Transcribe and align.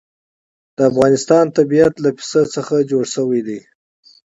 د 0.75 0.77
افغانستان 0.91 1.45
طبیعت 1.57 1.93
له 2.03 2.09
پسه 2.17 2.41
څخه 2.55 2.75
جوړ 2.91 3.03
شوی 3.15 3.41
دی. 3.47 3.59